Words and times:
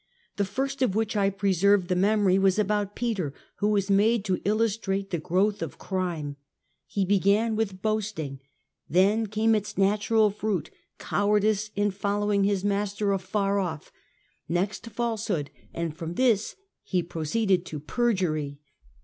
The 0.37 0.45
first 0.45 0.81
of 0.81 0.95
which 0.95 1.15
I 1.15 1.29
preserve 1.29 1.87
the 1.87 1.95
memory 1.95 2.39
was 2.39 2.57
about 2.57 2.95
Peter, 2.95 3.35
who 3.57 3.67
was 3.67 3.91
made 3.91 4.25
to 4.25 4.41
illustrate 4.45 5.11
the 5.11 5.19
growth 5.19 5.61
of 5.61 5.77
crime. 5.77 6.37
He 6.87 7.05
began 7.05 7.55
with 7.55 7.83
boasting; 7.83 8.39
then 8.89 9.27
came 9.27 9.53
its 9.53 9.77
natural 9.77 10.31
fruit, 10.31 10.71
cowardice, 10.97 11.69
in 11.75 11.91
following 11.91 12.45
his 12.45 12.63
master 12.65 13.11
afar 13.11 13.59
off; 13.59 13.91
next 14.49 14.87
falsehood, 14.87 15.51
and 15.71 15.95
from 15.95 16.15
this 16.15 16.55
he 16.81 17.03
proceeded 17.03 17.63
to 17.67 17.79
perjury. 17.79 18.59